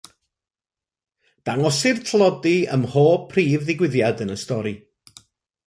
[1.49, 4.77] Dangosir tlodi ym mhob prif ddigwyddiad yn y stori.